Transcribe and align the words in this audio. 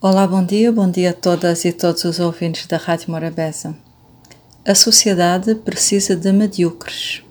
Olá, 0.00 0.28
bom 0.28 0.44
dia, 0.44 0.70
bom 0.70 0.88
dia 0.88 1.10
a 1.10 1.12
todas 1.12 1.64
e 1.64 1.72
todos 1.72 2.04
os 2.04 2.20
ouvintes 2.20 2.68
da 2.68 2.76
Rádio 2.76 3.10
Morabeza. 3.10 3.76
A 4.64 4.72
sociedade 4.72 5.56
precisa 5.56 6.14
de 6.14 6.30
medíocres. 6.30 7.24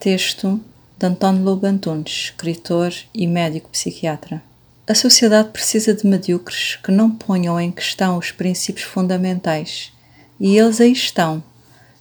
Texto 0.00 0.60
de 0.98 1.06
António 1.06 1.44
Lobo 1.44 1.64
Antunes, 1.64 2.32
escritor 2.32 2.92
e 3.14 3.28
médico 3.28 3.70
psiquiatra. 3.70 4.42
A 4.88 4.94
sociedade 4.96 5.50
precisa 5.50 5.94
de 5.94 6.04
medíocres 6.04 6.80
que 6.82 6.90
não 6.90 7.12
ponham 7.12 7.60
em 7.60 7.70
questão 7.70 8.18
os 8.18 8.32
princípios 8.32 8.86
fundamentais, 8.86 9.92
e 10.40 10.58
eles 10.58 10.80
aí 10.80 10.90
estão. 10.90 11.44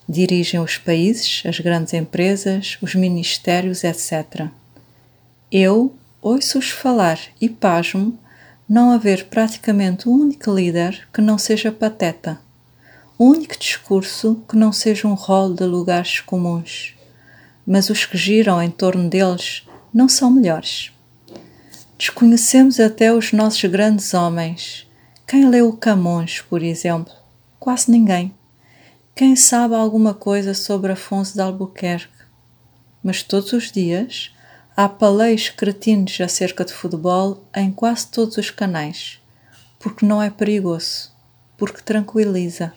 Dirigem 0.10 0.60
os 0.60 0.76
países, 0.76 1.44
as 1.46 1.60
grandes 1.60 1.94
empresas, 1.94 2.80
os 2.82 2.96
ministérios, 2.96 3.84
etc. 3.84 4.48
Eu 5.52 5.94
ouço-os 6.20 6.72
falar 6.72 7.20
e 7.40 7.48
pasmo 7.48 8.18
não 8.68 8.92
haver 8.92 9.26
praticamente 9.26 10.08
um 10.08 10.14
único 10.14 10.54
líder 10.54 11.08
que 11.14 11.22
não 11.22 11.38
seja 11.38 11.72
pateta, 11.72 12.40
um 13.20 13.26
único 13.26 13.58
discurso 13.58 14.44
que 14.48 14.56
não 14.56 14.72
seja 14.72 15.08
um 15.08 15.14
rol 15.14 15.54
de 15.54 15.64
lugares 15.66 16.20
comuns, 16.20 16.96
mas 17.66 17.90
os 17.90 18.06
que 18.06 18.18
giram 18.18 18.62
em 18.62 18.72
torno 18.72 19.10
deles 19.10 19.64
não 19.94 20.10
são 20.10 20.32
melhores. 20.32 20.92
Desconhecemos 21.98 22.80
até 22.80 23.14
os 23.14 23.32
nossos 23.32 23.64
grandes 23.66 24.14
homens. 24.14 24.88
Quem 25.28 25.48
leu 25.48 25.72
Camões, 25.74 26.42
por 26.42 26.62
exemplo? 26.62 27.14
Quase 27.60 27.90
ninguém. 27.92 28.34
Quem 29.16 29.36
sabe 29.36 29.76
alguma 29.76 30.14
coisa 30.14 30.54
sobre 30.54 30.92
Afonso 30.92 31.36
de 31.36 31.42
Albuquerque? 31.42 32.12
Mas 33.02 33.22
todos 33.22 33.54
os 33.54 33.72
dias 33.72 34.34
há 34.76 34.90
paleios 34.90 35.50
cretinos 35.50 36.20
acerca 36.20 36.66
de 36.66 36.74
futebol 36.74 37.48
em 37.56 37.72
quase 37.72 38.08
todos 38.08 38.38
os 38.38 38.50
canais, 38.50 39.20
porque 39.80 40.06
não 40.06 40.22
é 40.22 40.30
perigoso, 40.30 41.12
porque 41.58 41.82
tranquiliza. 41.82 42.74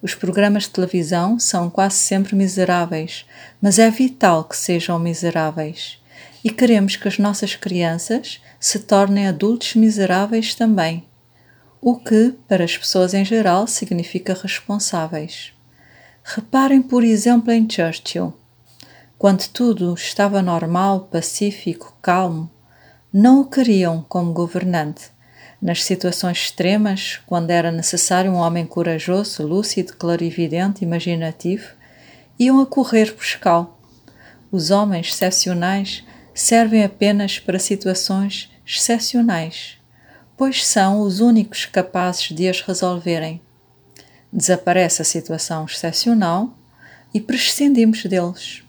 Os 0.00 0.14
programas 0.14 0.64
de 0.64 0.70
televisão 0.70 1.38
são 1.38 1.68
quase 1.70 1.96
sempre 1.96 2.34
miseráveis, 2.34 3.24
mas 3.60 3.78
é 3.78 3.90
vital 3.90 4.44
que 4.44 4.56
sejam 4.56 4.98
miseráveis 4.98 6.00
e 6.44 6.50
queremos 6.50 6.96
que 6.96 7.06
as 7.06 7.18
nossas 7.18 7.54
crianças 7.54 8.40
se 8.58 8.80
tornem 8.80 9.28
adultos 9.28 9.74
miseráveis 9.74 10.54
também, 10.54 11.04
o 11.80 11.96
que, 11.96 12.34
para 12.48 12.64
as 12.64 12.76
pessoas 12.76 13.14
em 13.14 13.24
geral, 13.24 13.66
significa 13.66 14.34
responsáveis. 14.34 15.52
Reparem, 16.22 16.80
por 16.80 17.02
exemplo, 17.02 17.52
em 17.52 17.68
Churchill. 17.68 18.32
Quando 19.22 19.46
tudo 19.46 19.94
estava 19.94 20.42
normal, 20.42 21.02
pacífico, 21.02 21.96
calmo, 22.02 22.50
não 23.12 23.42
o 23.42 23.44
queriam 23.44 24.04
como 24.08 24.32
governante. 24.32 25.12
Nas 25.60 25.84
situações 25.84 26.38
extremas, 26.38 27.20
quando 27.24 27.52
era 27.52 27.70
necessário 27.70 28.32
um 28.32 28.34
homem 28.34 28.66
corajoso, 28.66 29.46
lúcido, 29.46 29.96
clarividente, 29.96 30.82
imaginativo, 30.82 31.68
iam 32.36 32.60
a 32.60 32.66
correr 32.66 33.14
buscá-lo. 33.14 33.78
Os 34.50 34.72
homens 34.72 35.10
excepcionais 35.10 36.02
servem 36.34 36.82
apenas 36.82 37.38
para 37.38 37.60
situações 37.60 38.50
excepcionais, 38.66 39.78
pois 40.36 40.66
são 40.66 41.00
os 41.00 41.20
únicos 41.20 41.64
capazes 41.64 42.34
de 42.34 42.48
as 42.48 42.60
resolverem. 42.60 43.40
Desaparece 44.32 45.00
a 45.00 45.04
situação 45.04 45.66
excepcional 45.66 46.58
e 47.14 47.20
prescindimos 47.20 48.04
deles. 48.04 48.64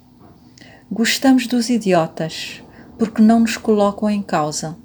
Gostamos 0.95 1.47
dos 1.47 1.71
idiotas 1.71 2.61
porque 2.99 3.19
não 3.19 3.39
nos 3.39 3.57
colocam 3.57 4.07
em 4.07 4.21
causa. 4.21 4.77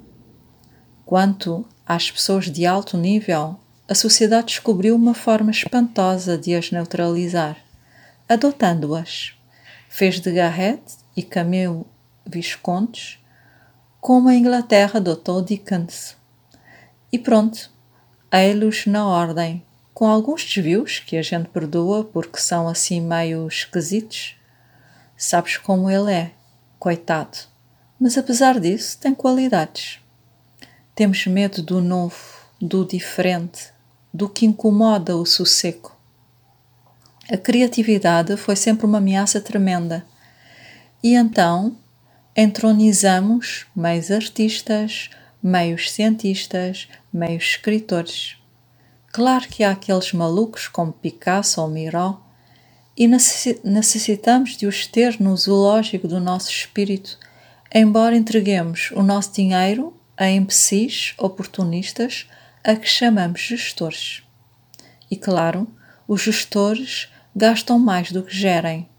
Quanto 1.05 1.63
às 1.85 2.09
pessoas 2.09 2.45
de 2.45 2.65
alto 2.65 2.97
nível, 2.97 3.59
a 3.87 3.93
sociedade 3.93 4.47
descobriu 4.47 4.95
uma 4.95 5.13
forma 5.13 5.51
espantosa 5.51 6.35
de 6.35 6.55
as 6.55 6.71
neutralizar, 6.71 7.57
adotando-as. 8.27 9.33
Fez 9.87 10.19
de 10.19 10.31
Garrett 10.31 10.81
e 11.15 11.21
Camille 11.21 11.85
viscondes, 12.25 13.19
como 14.01 14.29
a 14.29 14.35
Inglaterra 14.35 14.97
adotou 14.97 15.43
Dickens. 15.43 16.17
E 17.11 17.19
pronto, 17.19 17.69
ei-los 18.31 18.87
na 18.87 19.05
ordem, 19.05 19.63
com 19.93 20.07
alguns 20.07 20.43
desvios 20.43 20.97
que 20.97 21.17
a 21.17 21.21
gente 21.21 21.49
perdoa 21.49 22.03
porque 22.03 22.39
são 22.39 22.67
assim 22.67 22.99
meio 22.99 23.47
esquisitos. 23.47 24.38
Sabes 25.21 25.57
como 25.57 25.89
ele 25.89 26.13
é, 26.13 26.31
coitado, 26.79 27.39
mas 27.99 28.17
apesar 28.17 28.57
disso 28.57 28.97
tem 28.97 29.13
qualidades. 29.13 29.99
Temos 30.95 31.27
medo 31.27 31.61
do 31.61 31.81
novo, 31.81 32.15
do 32.61 32.85
diferente, 32.85 33.73
do 34.13 34.29
que 34.29 34.45
incomoda 34.45 35.17
o 35.17 35.25
sossego. 35.25 35.91
A 37.29 37.35
criatividade 37.35 38.37
foi 38.37 38.55
sempre 38.55 38.85
uma 38.85 38.99
ameaça 38.99 39.41
tremenda. 39.41 40.05
E 41.03 41.15
então 41.15 41.75
entronizamos 42.33 43.65
meios 43.75 44.11
artistas, 44.11 45.09
meios 45.43 45.91
cientistas, 45.91 46.87
meios 47.11 47.43
escritores. 47.43 48.37
Claro 49.11 49.49
que 49.49 49.65
há 49.65 49.71
aqueles 49.71 50.13
malucos 50.13 50.69
como 50.69 50.93
Picasso 50.93 51.61
ou 51.61 51.67
Miró, 51.67 52.21
e 52.99 53.07
necessitamos 53.07 54.57
de 54.57 54.67
os 54.67 54.85
ter 54.85 55.21
no 55.21 55.35
zoológico 55.37 56.05
do 56.05 56.19
nosso 56.19 56.51
espírito, 56.51 57.17
embora 57.73 58.17
entreguemos 58.17 58.91
o 58.93 59.01
nosso 59.01 59.31
dinheiro 59.31 59.97
a 60.17 60.29
imbecis 60.29 61.13
oportunistas 61.17 62.27
a 62.61 62.75
que 62.75 62.89
chamamos 62.89 63.39
gestores. 63.39 64.21
E 65.09 65.15
claro, 65.15 65.65
os 66.05 66.21
gestores 66.21 67.07
gastam 67.33 67.79
mais 67.79 68.11
do 68.11 68.21
que 68.21 68.35
gerem, 68.35 68.89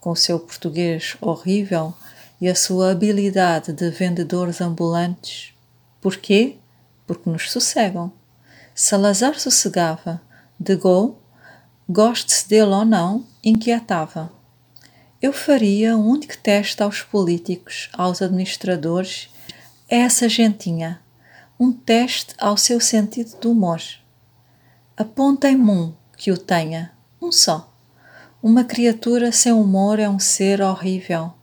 com 0.00 0.08
o 0.12 0.16
seu 0.16 0.40
português 0.40 1.18
horrível 1.20 1.92
e 2.40 2.48
a 2.48 2.54
sua 2.54 2.92
habilidade 2.92 3.74
de 3.74 3.90
vendedores 3.90 4.62
ambulantes. 4.62 5.52
Porquê? 6.00 6.56
Porque 7.06 7.28
nos 7.28 7.50
sossegam. 7.50 8.10
Salazar 8.74 9.38
sossegava, 9.38 10.22
de 10.58 10.76
Gaulle, 10.76 11.19
goste-se 11.90 12.48
dele 12.48 12.70
ou 12.70 12.84
não, 12.84 13.26
inquietava. 13.42 14.32
Eu 15.20 15.32
faria 15.32 15.96
um 15.96 16.08
único 16.08 16.38
teste 16.38 16.82
aos 16.82 17.02
políticos, 17.02 17.90
aos 17.92 18.22
administradores, 18.22 19.28
a 19.90 19.96
essa 19.96 20.28
gentinha, 20.28 21.00
um 21.58 21.72
teste 21.72 22.34
ao 22.38 22.56
seu 22.56 22.80
sentido 22.80 23.36
do 23.38 23.50
humor. 23.50 23.82
Apontem-me 24.96 25.70
um 25.70 25.94
que 26.16 26.30
o 26.30 26.38
tenha, 26.38 26.92
um 27.20 27.30
só. 27.30 27.72
Uma 28.42 28.64
criatura 28.64 29.32
sem 29.32 29.52
humor 29.52 29.98
é 29.98 30.08
um 30.08 30.18
ser 30.18 30.62
horrível 30.62 31.34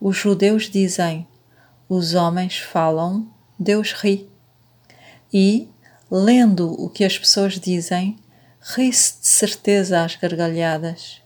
os 0.00 0.16
judeus 0.16 0.70
dizem: 0.70 1.26
os 1.88 2.14
homens 2.14 2.58
falam, 2.58 3.28
Deus 3.58 3.92
ri. 3.92 4.28
E, 5.32 5.68
lendo 6.10 6.72
o 6.80 6.88
que 6.88 7.04
as 7.04 7.18
pessoas 7.18 7.58
dizem, 7.58 8.16
ri-se 8.74 9.20
de 9.20 9.26
certeza 9.26 10.04
às 10.04 10.14
gargalhadas. 10.14 11.22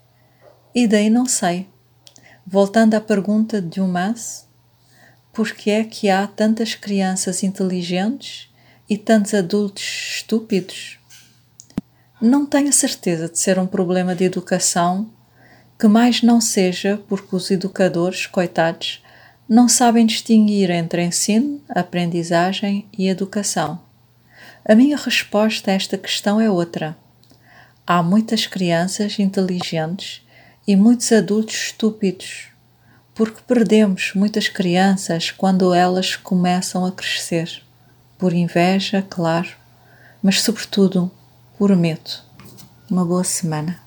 E 0.72 0.86
daí 0.86 1.10
não 1.10 1.26
sei. 1.26 1.68
Voltando 2.46 2.94
à 2.94 3.00
pergunta 3.00 3.60
de 3.60 3.80
Dumas, 3.80 4.48
por 5.32 5.52
que 5.52 5.70
é 5.70 5.82
que 5.82 6.08
há 6.08 6.26
tantas 6.26 6.74
crianças 6.74 7.42
inteligentes 7.42 8.48
e 8.88 8.96
tantos 8.96 9.34
adultos 9.34 9.82
estúpidos? 10.16 10.98
Não 12.20 12.46
tenho 12.46 12.72
certeza 12.72 13.28
de 13.28 13.38
ser 13.38 13.58
um 13.58 13.66
problema 13.66 14.14
de 14.14 14.24
educação 14.24 15.10
que 15.78 15.88
mais 15.88 16.22
não 16.22 16.40
seja 16.40 17.02
porque 17.08 17.34
os 17.34 17.50
educadores, 17.50 18.26
coitados, 18.26 19.02
não 19.48 19.68
sabem 19.68 20.06
distinguir 20.06 20.70
entre 20.70 21.02
ensino, 21.02 21.60
aprendizagem 21.68 22.88
e 22.96 23.08
educação. 23.08 23.82
A 24.64 24.76
minha 24.76 24.96
resposta 24.96 25.72
a 25.72 25.74
esta 25.74 25.98
questão 25.98 26.40
é 26.40 26.48
outra. 26.48 27.01
Há 27.94 28.02
muitas 28.02 28.46
crianças 28.46 29.18
inteligentes 29.18 30.22
e 30.66 30.74
muitos 30.74 31.12
adultos 31.12 31.54
estúpidos, 31.54 32.46
porque 33.14 33.42
perdemos 33.46 34.12
muitas 34.14 34.48
crianças 34.48 35.30
quando 35.30 35.74
elas 35.74 36.16
começam 36.16 36.86
a 36.86 36.90
crescer. 36.90 37.62
Por 38.16 38.32
inveja, 38.32 39.02
claro, 39.02 39.50
mas 40.22 40.40
sobretudo 40.40 41.10
por 41.58 41.76
medo. 41.76 42.10
Uma 42.90 43.04
boa 43.04 43.24
semana. 43.24 43.81